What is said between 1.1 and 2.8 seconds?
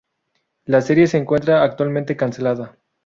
encuentra actualmente cancelada.